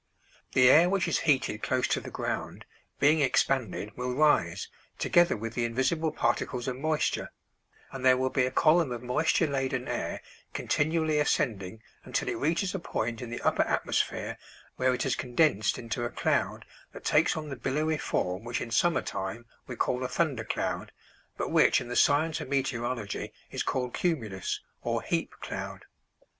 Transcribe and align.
The 0.53 0.67
air 0.71 0.89
which 0.89 1.07
is 1.07 1.19
heated 1.29 1.61
close 1.61 1.87
to 1.89 2.01
the 2.01 2.09
ground, 2.09 2.65
being 2.99 3.19
expanded, 3.21 3.95
will 3.95 4.15
rise, 4.15 4.67
together 4.97 5.37
with 5.37 5.53
the 5.53 5.63
invisible 5.63 6.11
particles 6.11 6.67
of 6.67 6.77
moisture, 6.77 7.31
and 7.91 8.03
there 8.03 8.17
will 8.17 8.31
be 8.31 8.47
a 8.47 8.49
column 8.49 8.91
of 8.91 9.03
moisture 9.03 9.45
laden 9.45 9.87
air 9.87 10.23
continually 10.53 11.19
ascending 11.19 11.83
until 12.03 12.29
it 12.29 12.37
reaches 12.37 12.73
a 12.73 12.79
point 12.79 13.21
in 13.21 13.29
the 13.29 13.41
upper 13.43 13.61
atmosphere 13.61 14.39
where 14.75 14.95
it 14.95 15.05
is 15.05 15.15
condensed 15.15 15.77
into 15.77 16.03
a 16.03 16.09
cloud 16.09 16.65
that 16.93 17.05
takes 17.05 17.37
on 17.37 17.49
the 17.49 17.55
billowy 17.55 17.99
form 17.99 18.43
which 18.43 18.59
in 18.59 18.71
summer 18.71 19.03
time 19.03 19.45
we 19.67 19.75
call 19.75 20.03
a 20.03 20.07
thunder 20.07 20.43
cloud, 20.43 20.91
but 21.37 21.51
which 21.51 21.79
in 21.79 21.89
the 21.89 21.95
science 21.95 22.41
of 22.41 22.49
meteorology 22.49 23.31
is 23.51 23.61
called 23.61 23.93
cumulus, 23.93 24.61
or 24.81 25.03
heap 25.03 25.29
cloud. 25.41 25.85